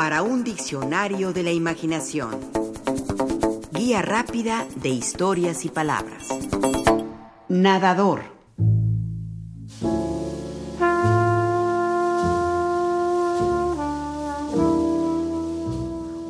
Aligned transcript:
para 0.00 0.22
un 0.22 0.44
diccionario 0.44 1.34
de 1.34 1.42
la 1.42 1.52
imaginación. 1.52 2.30
Guía 3.70 4.00
rápida 4.00 4.66
de 4.76 4.88
historias 4.88 5.66
y 5.66 5.68
palabras. 5.68 6.26
Nadador. 7.50 8.22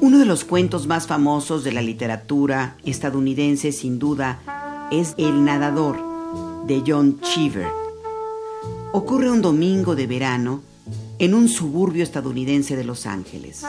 Uno 0.01 0.19
de 0.19 0.25
los 0.27 0.43
cuentos 0.43 0.89
más 0.89 1.07
famosos 1.07 1.63
de 1.63 1.71
la 1.71 1.81
literatura 1.81 2.77
estadounidense 2.85 3.71
sin 3.71 4.01
duda 4.01 4.89
es 4.91 5.15
El 5.17 5.45
nadador 5.45 5.97
de 6.67 6.83
John 6.85 7.21
Cheever. 7.21 7.69
Ocurre 8.93 9.31
un 9.31 9.41
domingo 9.41 9.95
de 9.95 10.09
verano 10.09 10.70
en 11.21 11.35
un 11.35 11.49
suburbio 11.49 12.03
estadounidense 12.03 12.77
de 12.77 12.85
Los 12.85 13.05
Ángeles. 13.05 13.63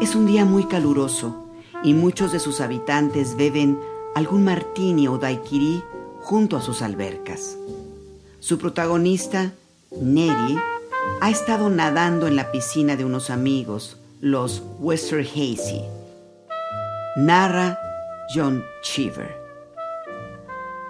Es 0.00 0.14
un 0.14 0.24
día 0.24 0.44
muy 0.44 0.66
caluroso 0.66 1.48
y 1.82 1.94
muchos 1.94 2.30
de 2.30 2.38
sus 2.38 2.60
habitantes 2.60 3.36
beben 3.36 3.76
algún 4.14 4.44
martini 4.44 5.08
o 5.08 5.18
daiquiri 5.18 5.82
junto 6.20 6.56
a 6.56 6.62
sus 6.62 6.80
albercas. 6.80 7.58
Su 8.38 8.58
protagonista, 8.58 9.52
Neri, 10.00 10.56
ha 11.20 11.28
estado 11.28 11.70
nadando 11.70 12.28
en 12.28 12.36
la 12.36 12.52
piscina 12.52 12.94
de 12.94 13.04
unos 13.04 13.30
amigos, 13.30 13.96
los 14.20 14.62
Western 14.78 15.26
Hazy. 15.26 15.82
Narra 17.16 17.80
John 18.32 18.62
Cheever. 18.80 19.36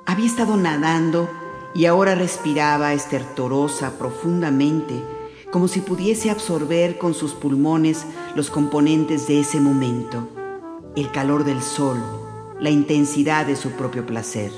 Había 0.05 0.27
estado 0.27 0.59
nadando 0.59 1.31
y 1.75 1.87
ahora 1.87 2.15
respiraba 2.15 2.93
estertorosa 2.93 3.99
profundamente 3.99 5.14
como 5.55 5.69
si 5.69 5.83
pudiese 5.83 6.31
absorber 6.31 6.99
con 6.99 7.15
sus 7.15 7.33
pulmones 7.33 8.07
los 8.35 8.51
componentes 8.51 9.29
de 9.29 9.39
ese 9.39 9.61
momento, 9.61 10.29
el 10.97 11.13
calor 11.13 11.45
del 11.45 11.63
sol, 11.63 11.97
la 12.59 12.71
intensidad 12.71 13.47
de 13.47 13.55
su 13.55 13.71
propio 13.71 14.05
placer. 14.05 14.51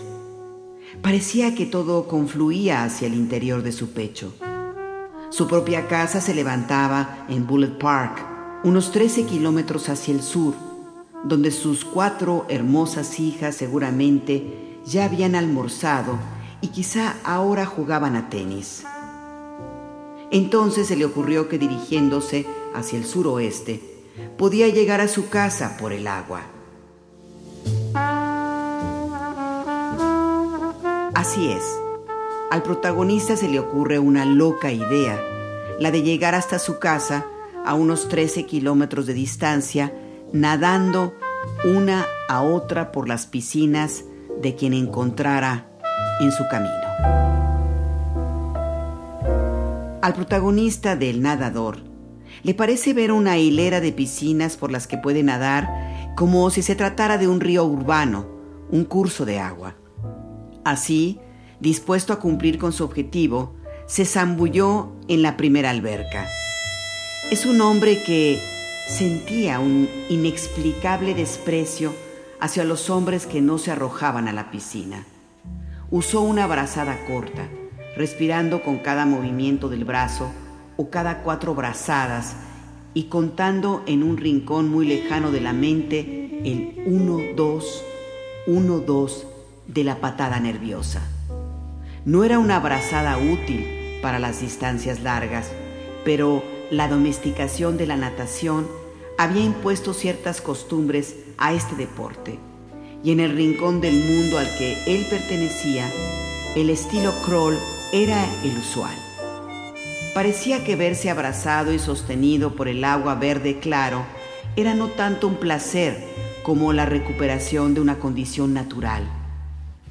Parecía 1.03 1.55
que 1.55 1.67
todo 1.67 2.09
confluía 2.09 2.83
hacia 2.83 3.09
el 3.09 3.12
interior 3.12 3.62
de 3.62 3.73
su 3.73 3.91
pecho. 3.91 4.33
Su 5.29 5.47
propia 5.47 5.87
casa 5.87 6.23
se 6.23 6.35
levantaba 6.35 7.27
en 7.29 7.47
Bullet 7.47 7.77
Park, 7.77 8.25
unos 8.65 8.91
13 8.91 9.25
kilómetros 9.27 9.91
hacia 9.91 10.15
el 10.15 10.23
sur, 10.23 10.55
donde 11.25 11.51
sus 11.51 11.85
cuatro 11.85 12.47
hermosas 12.48 13.20
hijas 13.20 13.55
seguramente 13.55 14.79
ya 14.87 15.05
habían 15.05 15.35
almorzado 15.35 16.19
y 16.63 16.69
quizá 16.69 17.17
ahora 17.23 17.67
jugaban 17.67 18.17
a 18.17 18.31
tenis. 18.31 18.87
Entonces 20.31 20.89
se 20.89 20.97
le 20.97 21.05
ocurrió 21.05 21.49
que 21.49 21.59
dirigiéndose 21.59 22.47
hacia 22.75 22.99
el 22.99 23.05
suroeste, 23.05 23.81
podía 24.37 24.69
llegar 24.69 25.01
a 25.01 25.09
su 25.09 25.29
casa 25.29 25.77
por 25.79 25.93
el 25.93 26.07
agua. 26.07 26.43
Así 31.15 31.51
es, 31.51 31.65
al 32.51 32.63
protagonista 32.63 33.37
se 33.37 33.49
le 33.49 33.59
ocurre 33.59 33.99
una 33.99 34.25
loca 34.25 34.71
idea, 34.71 35.21
la 35.81 35.91
de 35.91 36.03
llegar 36.03 36.35
hasta 36.35 36.59
su 36.59 36.79
casa 36.79 37.27
a 37.65 37.75
unos 37.75 38.09
13 38.09 38.47
kilómetros 38.47 39.07
de 39.07 39.15
distancia, 39.15 39.93
nadando 40.33 41.15
una 41.65 42.07
a 42.29 42.43
otra 42.43 42.93
por 42.93 43.09
las 43.09 43.27
piscinas 43.27 44.05
de 44.41 44.55
quien 44.55 44.75
encontrara 44.75 45.67
en 46.21 46.31
su 46.33 46.47
camino. 46.49 47.56
Al 50.07 50.15
protagonista 50.15 50.95
del 50.95 51.21
nadador 51.21 51.79
le 52.45 52.55
parece 52.55 52.95
ver 52.95 53.11
una 53.11 53.39
hilera 53.39 53.81
de 53.81 53.91
piscinas 53.91 54.57
por 54.57 54.71
las 54.71 54.87
que 54.87 54.98
puede 54.98 55.25
nadar 55.25 56.15
como 56.15 56.48
si 56.51 56.63
se 56.63 56.77
tratara 56.77 57.19
de 57.19 57.27
un 57.27 57.41
río 57.41 57.65
urbano, 57.65 58.25
un 58.71 58.85
curso 58.85 59.25
de 59.25 59.41
agua. 59.41 59.75
Así, 60.64 61.19
dispuesto 61.58 62.13
a 62.13 62.20
cumplir 62.20 62.57
con 62.57 62.73
su 62.73 62.85
objetivo, 62.85 63.57
se 63.86 64.05
zambulló 64.05 64.92
en 65.08 65.23
la 65.23 65.36
primera 65.36 65.70
alberca. 65.70 66.29
Es 67.33 67.45
un 67.45 67.61
hombre 67.61 68.01
que 68.05 68.41
sentía 68.86 69.59
un 69.59 69.89
inexplicable 70.09 71.17
desprecio 71.17 71.92
hacia 72.39 72.63
los 72.63 72.91
hombres 72.91 73.27
que 73.27 73.41
no 73.41 73.59
se 73.59 73.73
arrojaban 73.73 74.29
a 74.29 74.33
la 74.33 74.53
piscina. 74.53 75.05
Usó 75.91 76.20
una 76.20 76.47
brazada 76.47 76.97
corta, 77.09 77.48
respirando 77.96 78.62
con 78.62 78.79
cada 78.79 79.07
movimiento 79.07 79.68
del 79.68 79.84
brazo 79.84 80.30
o 80.77 80.90
cada 80.90 81.23
cuatro 81.23 81.55
brazadas 81.55 82.36
y 82.95 83.05
contando 83.05 83.83
en 83.86 84.02
un 84.02 84.17
rincón 84.17 84.68
muy 84.68 84.86
lejano 84.86 85.30
de 85.30 85.40
la 85.40 85.52
mente 85.52 86.40
el 86.45 86.83
1, 86.86 87.35
2, 87.35 87.85
1, 88.46 88.79
2 88.80 89.27
de 89.67 89.85
la 89.85 89.96
patada 89.96 90.39
nerviosa. 90.40 91.02
No 92.05 92.24
era 92.24 92.39
una 92.39 92.61
brazada 92.61 93.18
útil 93.18 93.98
para 94.01 94.18
las 94.18 94.40
distancias 94.40 95.01
largas, 95.01 95.51
pero 96.05 96.42
la 96.70 96.89
domesticación 96.89 97.77
de 97.77 97.86
la 97.86 97.96
natación 97.96 98.67
había 99.18 99.42
impuesto 99.42 99.95
ciertas 99.95 100.40
costumbres 100.40 101.17
a 101.39 101.52
este 101.52 101.74
deporte, 101.74 102.39
y 103.02 103.12
en 103.12 103.20
el 103.20 103.35
rincón 103.35 103.80
del 103.80 103.95
mundo 104.05 104.39
al 104.39 104.46
que 104.56 104.77
él 104.86 105.06
pertenecía, 105.08 105.90
el 106.55 106.70
estilo 106.70 107.12
crawl 107.24 107.56
era 108.02 108.29
el 108.45 108.58
usual. 108.58 108.95
Parecía 110.12 110.64
que 110.64 110.77
verse 110.77 111.08
abrazado 111.08 111.73
y 111.73 111.79
sostenido 111.79 112.55
por 112.55 112.68
el 112.68 112.84
agua 112.84 113.14
verde 113.14 113.58
claro 113.58 114.05
era 114.55 114.74
no 114.74 114.89
tanto 114.89 115.27
un 115.27 115.36
placer 115.36 116.05
como 116.42 116.74
la 116.74 116.85
recuperación 116.85 117.73
de 117.73 117.80
una 117.80 117.98
condición 117.98 118.52
natural. 118.52 119.05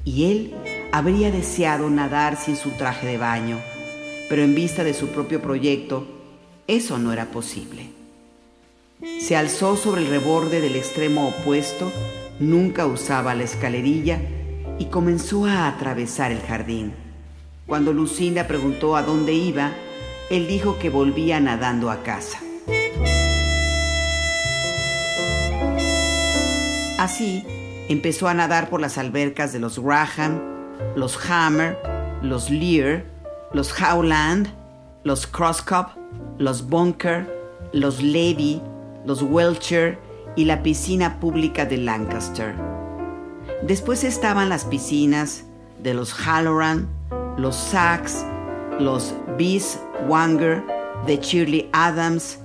Y 0.04 0.30
él 0.30 0.54
habría 0.92 1.32
deseado 1.32 1.90
nadar 1.90 2.36
sin 2.36 2.56
su 2.56 2.70
traje 2.70 3.08
de 3.08 3.18
baño, 3.18 3.58
pero 4.28 4.42
en 4.42 4.54
vista 4.54 4.84
de 4.84 4.94
su 4.94 5.08
propio 5.08 5.42
proyecto, 5.42 6.06
eso 6.68 6.98
no 6.98 7.12
era 7.12 7.32
posible. 7.32 7.88
Se 9.18 9.34
alzó 9.34 9.76
sobre 9.76 10.02
el 10.02 10.08
reborde 10.08 10.60
del 10.60 10.76
extremo 10.76 11.28
opuesto, 11.28 11.90
nunca 12.38 12.86
usaba 12.86 13.34
la 13.34 13.42
escalerilla 13.42 14.20
y 14.78 14.84
comenzó 14.86 15.46
a 15.46 15.66
atravesar 15.66 16.30
el 16.30 16.40
jardín. 16.40 17.05
Cuando 17.66 17.92
Lucinda 17.92 18.46
preguntó 18.46 18.94
a 18.94 19.02
dónde 19.02 19.32
iba, 19.32 19.72
él 20.30 20.46
dijo 20.46 20.78
que 20.78 20.88
volvía 20.88 21.40
nadando 21.40 21.90
a 21.90 22.04
casa. 22.04 22.38
Así, 26.96 27.44
empezó 27.88 28.28
a 28.28 28.34
nadar 28.34 28.70
por 28.70 28.80
las 28.80 28.98
albercas 28.98 29.52
de 29.52 29.58
los 29.58 29.80
Graham, 29.80 30.40
los 30.94 31.18
Hammer, 31.28 31.76
los 32.22 32.50
Lear, 32.50 33.02
los 33.52 33.74
Howland, 33.80 34.48
los 35.02 35.26
Crosscup, 35.26 35.88
los 36.38 36.68
Bunker, 36.68 37.26
los 37.72 38.00
Levy, 38.00 38.62
los 39.04 39.22
Welcher 39.22 39.98
y 40.36 40.44
la 40.44 40.62
piscina 40.62 41.18
pública 41.18 41.66
de 41.66 41.78
Lancaster. 41.78 42.54
Después 43.62 44.04
estaban 44.04 44.48
las 44.48 44.64
piscinas 44.66 45.44
de 45.82 45.94
los 45.94 46.12
Halloran, 46.12 46.88
los 47.36 47.54
Sachs, 47.56 48.24
los 48.80 49.14
Bis 49.36 49.78
Wanger, 50.08 50.62
de 51.06 51.18
Shirley 51.18 51.68
Adams, 51.72 52.38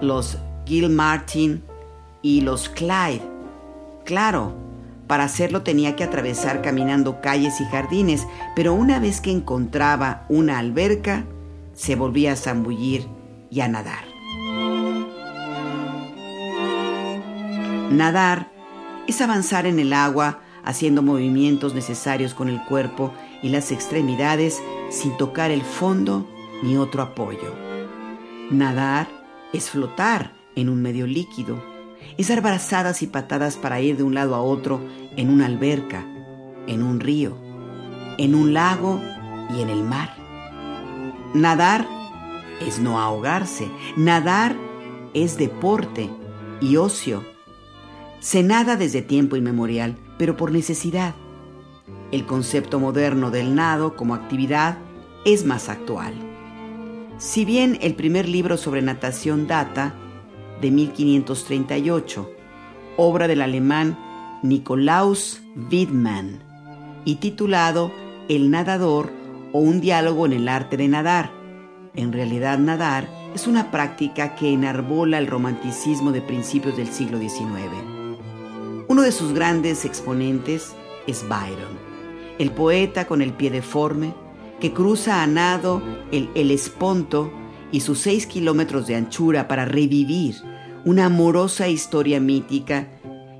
los 0.00 0.38
Gil 0.66 0.88
Martin 0.88 1.62
y 2.22 2.40
los 2.40 2.68
Clyde. 2.68 3.22
Claro, 4.04 4.54
para 5.06 5.24
hacerlo 5.24 5.62
tenía 5.62 5.94
que 5.94 6.04
atravesar 6.04 6.62
caminando 6.62 7.20
calles 7.20 7.60
y 7.60 7.64
jardines, 7.66 8.26
pero 8.56 8.74
una 8.74 8.98
vez 8.98 9.20
que 9.20 9.30
encontraba 9.30 10.24
una 10.28 10.58
alberca, 10.58 11.24
se 11.74 11.96
volvía 11.96 12.32
a 12.32 12.36
zambullir 12.36 13.06
y 13.50 13.60
a 13.60 13.68
nadar. 13.68 14.04
Nadar 17.90 18.50
es 19.06 19.20
avanzar 19.20 19.66
en 19.66 19.78
el 19.78 19.92
agua 19.92 20.40
haciendo 20.64 21.02
movimientos 21.02 21.74
necesarios 21.74 22.34
con 22.34 22.48
el 22.48 22.62
cuerpo 22.64 23.12
y 23.42 23.48
las 23.48 23.72
extremidades 23.72 24.62
sin 24.90 25.16
tocar 25.16 25.50
el 25.50 25.62
fondo 25.62 26.28
ni 26.62 26.76
otro 26.76 27.02
apoyo. 27.02 27.54
Nadar 28.50 29.08
es 29.52 29.70
flotar 29.70 30.32
en 30.54 30.68
un 30.68 30.82
medio 30.82 31.06
líquido, 31.06 31.62
es 32.16 32.28
dar 32.28 32.40
brazadas 32.40 33.02
y 33.02 33.06
patadas 33.06 33.56
para 33.56 33.80
ir 33.80 33.96
de 33.96 34.02
un 34.02 34.14
lado 34.14 34.34
a 34.34 34.42
otro 34.42 34.80
en 35.16 35.30
una 35.30 35.46
alberca, 35.46 36.06
en 36.66 36.82
un 36.82 37.00
río, 37.00 37.36
en 38.18 38.34
un 38.34 38.54
lago 38.54 39.00
y 39.56 39.60
en 39.60 39.68
el 39.68 39.82
mar. 39.82 40.14
Nadar 41.34 41.86
es 42.60 42.78
no 42.78 43.00
ahogarse, 43.00 43.70
nadar 43.96 44.54
es 45.14 45.36
deporte 45.36 46.10
y 46.60 46.76
ocio. 46.76 47.24
Se 48.20 48.42
nada 48.42 48.76
desde 48.76 49.02
tiempo 49.02 49.36
inmemorial, 49.36 49.96
pero 50.18 50.36
por 50.36 50.52
necesidad. 50.52 51.14
El 52.12 52.26
concepto 52.26 52.78
moderno 52.78 53.30
del 53.30 53.54
nado 53.54 53.96
como 53.96 54.14
actividad 54.14 54.78
es 55.24 55.44
más 55.44 55.68
actual. 55.68 56.14
Si 57.18 57.44
bien 57.44 57.78
el 57.80 57.94
primer 57.94 58.28
libro 58.28 58.56
sobre 58.56 58.82
natación 58.82 59.46
data 59.46 59.94
de 60.60 60.70
1538, 60.70 62.30
obra 62.96 63.28
del 63.28 63.42
alemán 63.42 63.98
Nikolaus 64.42 65.40
Widmann 65.70 66.42
y 67.04 67.16
titulado 67.16 67.92
El 68.28 68.50
nadador 68.50 69.10
o 69.52 69.60
un 69.60 69.80
diálogo 69.80 70.26
en 70.26 70.32
el 70.32 70.48
arte 70.48 70.76
de 70.76 70.88
nadar. 70.88 71.30
En 71.94 72.12
realidad 72.12 72.58
nadar 72.58 73.08
es 73.34 73.46
una 73.46 73.70
práctica 73.70 74.34
que 74.34 74.52
enarbola 74.52 75.18
el 75.18 75.26
romanticismo 75.26 76.12
de 76.12 76.20
principios 76.22 76.76
del 76.76 76.88
siglo 76.88 77.18
XIX. 77.18 77.48
Uno 78.88 79.02
de 79.02 79.12
sus 79.12 79.32
grandes 79.32 79.84
exponentes 79.84 80.74
es 81.06 81.26
Byron, 81.28 81.91
el 82.42 82.50
poeta 82.50 83.06
con 83.06 83.22
el 83.22 83.32
pie 83.32 83.50
deforme 83.50 84.14
que 84.60 84.72
cruza 84.72 85.22
a 85.22 85.26
nado 85.26 85.82
el 86.12 86.30
Helesponto 86.34 87.32
y 87.72 87.80
sus 87.80 87.98
seis 87.98 88.26
kilómetros 88.26 88.86
de 88.86 88.96
anchura 88.96 89.48
para 89.48 89.64
revivir 89.64 90.36
una 90.84 91.06
amorosa 91.06 91.68
historia 91.68 92.20
mítica 92.20 92.88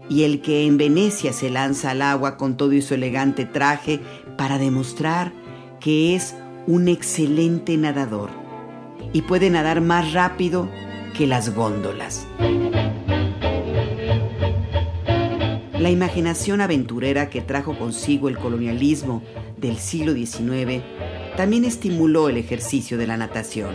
y 0.09 0.25
el 0.25 0.41
que 0.41 0.67
en 0.67 0.79
Venecia 0.79 1.33
se 1.33 1.51
lanza 1.51 1.91
al 1.91 2.03
agua 2.03 2.37
con 2.37 2.57
todo 2.57 2.73
y 2.73 2.83
su 2.83 2.95
elegante 2.95 3.45
traje 3.45 4.01
para 4.37 4.59
demostrar 4.59 5.33
que 5.81 6.15
es 6.15 6.35
un 6.67 6.89
excelente 6.89 7.77
nadador 7.77 8.31
y 9.13 9.23
puede 9.23 9.51
nadar 9.51 9.81
más 9.81 10.13
rápido 10.13 10.69
que 11.17 11.27
las 11.27 11.55
góndolas. 11.55 12.27
La 15.83 15.91
imaginación 15.91 16.61
aventurera 16.61 17.29
que 17.29 17.41
trajo 17.41 17.77
consigo 17.77 18.29
el 18.29 18.39
colonialismo 18.39 19.21
del 19.57 19.79
siglo 19.79 20.13
XIX 20.13 20.81
también 21.37 21.65
estimuló 21.65 22.29
el 22.29 22.37
ejercicio 22.37 22.97
de 22.99 23.09
la 23.09 23.17
natación. 23.17 23.75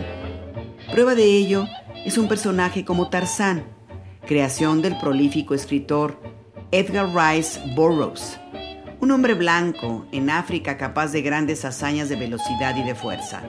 Prueba 0.90 1.14
de 1.14 1.24
ello 1.24 1.66
es 2.06 2.16
un 2.16 2.26
personaje 2.26 2.82
como 2.82 3.10
Tarzán, 3.10 3.64
creación 4.26 4.80
del 4.80 4.96
prolífico 4.96 5.52
escritor 5.52 6.18
Edgar 6.70 7.10
Rice 7.14 7.60
Burroughs, 7.76 8.40
un 9.00 9.10
hombre 9.10 9.34
blanco 9.34 10.06
en 10.10 10.30
África 10.30 10.78
capaz 10.78 11.12
de 11.12 11.20
grandes 11.20 11.66
hazañas 11.66 12.08
de 12.08 12.16
velocidad 12.16 12.74
y 12.74 12.84
de 12.84 12.94
fuerza. 12.94 13.42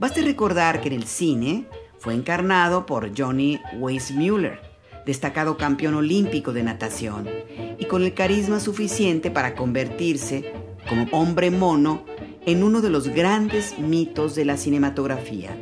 Baste 0.00 0.22
recordar 0.22 0.80
que 0.80 0.88
en 0.88 0.94
el 0.94 1.04
cine 1.04 1.68
fue 2.00 2.14
encarnado 2.14 2.86
por 2.86 3.16
Johnny 3.16 3.60
Weissmuller, 3.78 4.67
destacado 5.08 5.56
campeón 5.56 5.94
olímpico 5.94 6.52
de 6.52 6.62
natación, 6.62 7.26
y 7.78 7.86
con 7.86 8.02
el 8.02 8.12
carisma 8.12 8.60
suficiente 8.60 9.30
para 9.30 9.54
convertirse, 9.54 10.52
como 10.86 11.06
hombre 11.12 11.50
mono, 11.50 12.04
en 12.44 12.62
uno 12.62 12.82
de 12.82 12.90
los 12.90 13.08
grandes 13.08 13.78
mitos 13.78 14.34
de 14.34 14.44
la 14.44 14.58
cinematografía. 14.58 15.56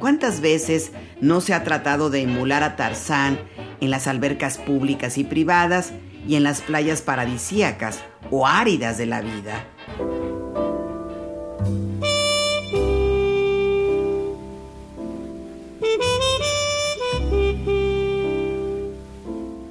¿Cuántas 0.00 0.40
veces 0.40 0.90
no 1.20 1.40
se 1.40 1.54
ha 1.54 1.62
tratado 1.62 2.10
de 2.10 2.22
emular 2.22 2.64
a 2.64 2.74
Tarzán 2.74 3.38
en 3.80 3.90
las 3.90 4.08
albercas 4.08 4.58
públicas 4.58 5.18
y 5.18 5.24
privadas 5.24 5.92
y 6.26 6.34
en 6.34 6.42
las 6.42 6.60
playas 6.60 7.00
paradisíacas 7.00 8.00
o 8.28 8.48
áridas 8.48 8.98
de 8.98 9.06
la 9.06 9.20
vida? 9.20 9.68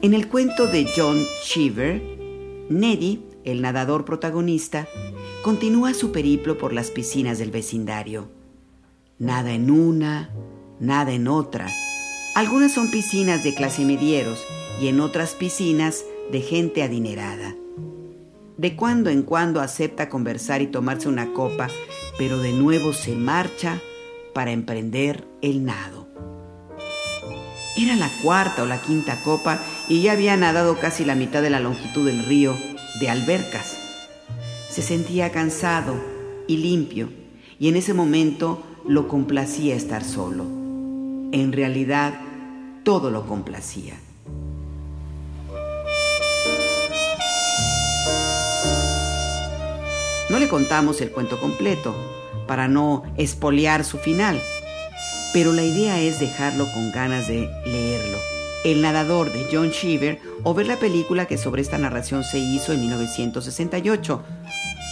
En 0.08 0.14
el 0.14 0.30
cuento 0.30 0.68
de 0.68 0.88
John 0.96 1.22
Cheever, 1.44 2.02
Neddy, 2.70 3.26
el 3.44 3.62
nadador 3.62 4.06
protagonista, 4.06 4.88
continúa 5.42 5.94
su 5.94 6.14
periplo 6.14 6.58
por 6.58 6.72
las 6.72 6.92
piscinas 6.92 7.40
del 7.40 7.52
vecindario 7.52 8.30
nada 9.20 9.52
en 9.52 9.70
una, 9.70 10.30
nada 10.80 11.12
en 11.12 11.28
otra. 11.28 11.68
Algunas 12.36 12.72
son 12.72 12.90
piscinas 12.90 13.44
de 13.44 13.54
clase 13.54 13.84
medieros 13.84 14.42
y 14.80 14.88
en 14.88 15.02
otras 15.02 15.34
piscinas 15.34 16.06
de 16.32 16.40
gente 16.40 16.84
adinerada. 16.84 17.54
De 18.56 18.78
cuando 18.78 19.10
en 19.10 19.24
cuando 19.24 19.60
acepta 19.60 20.08
conversar 20.08 20.62
y 20.62 20.68
tomarse 20.68 21.10
una 21.10 21.34
copa, 21.34 21.68
pero 22.18 22.40
de 22.40 22.54
nuevo 22.54 22.94
se 22.94 23.14
marcha 23.14 23.82
para 24.34 24.52
emprender 24.52 25.28
el 25.42 25.66
nado. 25.66 26.07
Era 27.78 27.96
la 27.96 28.10
cuarta 28.24 28.64
o 28.64 28.66
la 28.66 28.82
quinta 28.82 29.22
copa 29.22 29.60
y 29.88 30.02
ya 30.02 30.14
había 30.14 30.36
nadado 30.36 30.80
casi 30.80 31.06
la 31.06 31.14
mitad 31.14 31.44
de 31.44 31.52
la 31.52 31.60
longitud 31.60 32.08
del 32.08 32.26
río 32.26 32.58
de 33.00 33.10
albercas. 33.10 33.78
Se 34.70 34.82
sentía 34.82 35.32
cansado 35.32 35.94
y 36.48 36.58
limpio 36.58 37.10
y 37.60 37.70
en 37.70 37.76
ese 37.76 37.94
momento 37.94 38.64
lo 38.88 39.08
complacía 39.08 39.76
estar 39.76 40.04
solo. 40.04 40.44
En 41.32 41.52
realidad, 41.54 42.20
todo 42.84 43.12
lo 43.12 43.28
complacía. 43.28 43.94
No 50.30 50.40
le 50.40 50.50
contamos 50.50 51.00
el 51.02 51.12
cuento 51.12 51.40
completo 51.40 51.96
para 52.48 52.68
no 52.68 53.04
espolear 53.18 53.86
su 53.86 53.98
final, 53.98 54.42
pero 55.38 55.54
la 55.54 55.64
idea 55.64 56.02
es 56.02 56.20
dejarlo 56.20 56.66
con 56.74 56.92
ganas 56.92 57.28
de 57.28 57.48
leerlo. 57.64 58.18
El 58.66 58.82
nadador 58.82 59.32
de 59.32 59.46
John 59.52 59.70
Cheever 59.70 60.18
o 60.42 60.56
ver 60.56 60.66
la 60.66 60.78
película 60.78 61.28
que 61.28 61.38
sobre 61.38 61.62
esta 61.62 61.78
narración 61.78 62.24
se 62.24 62.40
hizo 62.40 62.74
en 62.74 62.80
1968, 62.82 64.24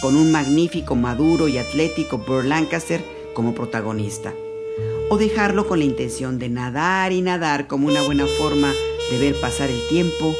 con 0.00 0.14
un 0.14 0.30
magnífico, 0.30 0.94
maduro 0.94 1.48
y 1.48 1.58
atlético 1.58 2.18
Burr 2.18 2.44
Lancaster 2.44 3.02
como 3.34 3.56
protagonista. 3.56 4.34
O 5.10 5.18
dejarlo 5.18 5.66
con 5.66 5.80
la 5.80 5.84
intención 5.84 6.38
de 6.38 6.48
nadar 6.48 7.10
y 7.10 7.22
nadar 7.22 7.66
como 7.66 7.88
una 7.88 8.02
buena 8.02 8.26
forma 8.38 8.72
de 9.10 9.18
ver 9.18 9.34
pasar 9.40 9.68
el 9.68 9.80
tiempo 9.88 10.32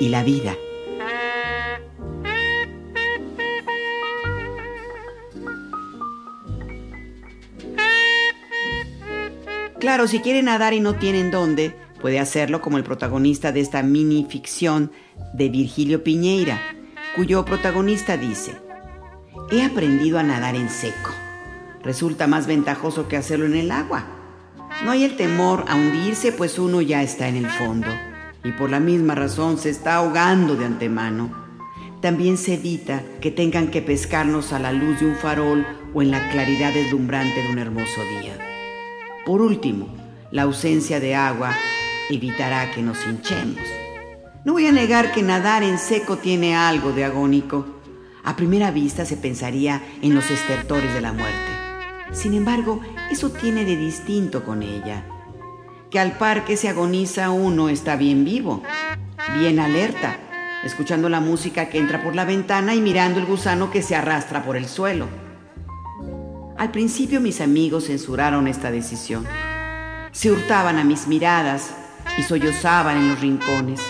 y 0.00 0.10
la 0.10 0.22
vida. 0.22 0.54
Claro, 9.80 10.06
si 10.06 10.20
quiere 10.20 10.42
nadar 10.42 10.74
y 10.74 10.80
no 10.80 10.94
tienen 10.94 11.30
dónde, 11.30 11.74
puede 12.00 12.20
hacerlo 12.20 12.60
como 12.60 12.78
el 12.78 12.84
protagonista 12.84 13.50
de 13.50 13.60
esta 13.60 13.82
mini 13.82 14.26
ficción 14.28 14.92
de 15.32 15.48
Virgilio 15.48 16.04
Piñeira, 16.04 16.60
cuyo 17.16 17.44
protagonista 17.44 18.16
dice, 18.16 18.56
he 19.50 19.62
aprendido 19.62 20.18
a 20.18 20.22
nadar 20.22 20.54
en 20.54 20.70
seco 20.70 21.10
resulta 21.82 22.26
más 22.26 22.46
ventajoso 22.46 23.08
que 23.08 23.16
hacerlo 23.16 23.46
en 23.46 23.56
el 23.56 23.70
agua. 23.70 24.04
No 24.84 24.90
hay 24.90 25.04
el 25.04 25.16
temor 25.16 25.64
a 25.68 25.76
hundirse, 25.76 26.32
pues 26.32 26.58
uno 26.58 26.80
ya 26.80 27.02
está 27.02 27.28
en 27.28 27.36
el 27.36 27.46
fondo 27.46 27.88
y 28.42 28.52
por 28.52 28.70
la 28.70 28.80
misma 28.80 29.14
razón 29.14 29.58
se 29.58 29.70
está 29.70 29.96
ahogando 29.96 30.56
de 30.56 30.64
antemano. 30.64 31.30
También 32.00 32.38
se 32.38 32.54
evita 32.54 33.02
que 33.20 33.30
tengan 33.30 33.68
que 33.68 33.82
pescarnos 33.82 34.52
a 34.52 34.58
la 34.58 34.72
luz 34.72 35.00
de 35.00 35.06
un 35.06 35.16
farol 35.16 35.66
o 35.92 36.00
en 36.00 36.10
la 36.10 36.30
claridad 36.30 36.72
deslumbrante 36.72 37.42
de 37.42 37.52
un 37.52 37.58
hermoso 37.58 38.00
día. 38.20 38.49
Por 39.26 39.42
último, 39.42 39.88
la 40.30 40.42
ausencia 40.42 40.98
de 40.98 41.14
agua 41.14 41.54
evitará 42.08 42.70
que 42.72 42.82
nos 42.82 43.06
hinchemos. 43.06 43.60
No 44.44 44.54
voy 44.54 44.66
a 44.66 44.72
negar 44.72 45.12
que 45.12 45.22
nadar 45.22 45.62
en 45.62 45.78
seco 45.78 46.16
tiene 46.16 46.56
algo 46.56 46.92
de 46.92 47.04
agónico. 47.04 47.66
A 48.24 48.36
primera 48.36 48.70
vista 48.70 49.04
se 49.04 49.18
pensaría 49.18 49.82
en 50.00 50.14
los 50.14 50.30
estertores 50.30 50.94
de 50.94 51.02
la 51.02 51.12
muerte. 51.12 51.50
Sin 52.12 52.32
embargo, 52.32 52.80
eso 53.10 53.30
tiene 53.30 53.64
de 53.64 53.76
distinto 53.76 54.42
con 54.42 54.62
ella, 54.62 55.04
que 55.90 56.00
al 56.00 56.12
par 56.16 56.44
que 56.44 56.56
se 56.56 56.68
agoniza 56.68 57.30
uno 57.30 57.68
está 57.68 57.96
bien 57.96 58.24
vivo, 58.24 58.62
bien 59.38 59.60
alerta, 59.60 60.16
escuchando 60.64 61.08
la 61.08 61.20
música 61.20 61.68
que 61.68 61.78
entra 61.78 62.02
por 62.02 62.14
la 62.14 62.24
ventana 62.24 62.74
y 62.74 62.80
mirando 62.80 63.20
el 63.20 63.26
gusano 63.26 63.70
que 63.70 63.82
se 63.82 63.94
arrastra 63.94 64.42
por 64.42 64.56
el 64.56 64.66
suelo. 64.66 65.29
Al 66.60 66.72
principio 66.72 67.22
mis 67.22 67.40
amigos 67.40 67.86
censuraron 67.86 68.46
esta 68.46 68.70
decisión. 68.70 69.26
Se 70.12 70.30
hurtaban 70.30 70.76
a 70.76 70.84
mis 70.84 71.06
miradas 71.06 71.70
y 72.18 72.22
sollozaban 72.22 72.98
en 72.98 73.08
los 73.08 73.20
rincones. 73.22 73.80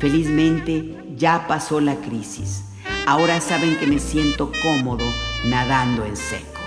Felizmente 0.00 0.96
ya 1.16 1.46
pasó 1.46 1.80
la 1.80 1.94
crisis. 1.94 2.64
Ahora 3.06 3.40
saben 3.40 3.76
que 3.76 3.86
me 3.86 4.00
siento 4.00 4.50
cómodo 4.60 5.04
nadando 5.46 6.04
en 6.04 6.16
seco. 6.16 6.60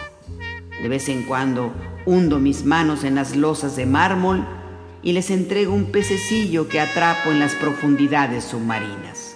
De 0.82 0.88
vez 0.88 1.10
en 1.10 1.24
cuando 1.24 1.74
hundo 2.06 2.40
mis 2.40 2.64
manos 2.64 3.04
en 3.04 3.16
las 3.16 3.36
losas 3.36 3.76
de 3.76 3.86
mármol 3.86 4.48
y 5.04 5.12
les 5.12 5.30
entrego 5.30 5.74
un 5.74 5.92
pececillo 5.92 6.70
que 6.70 6.80
atrapo 6.80 7.32
en 7.32 7.40
las 7.40 7.54
profundidades 7.54 8.46
submarinas. 8.46 9.36